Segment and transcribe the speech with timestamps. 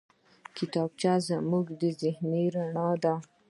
[0.57, 1.65] کتابچه زموږ
[2.01, 3.13] ذهني رڼا ده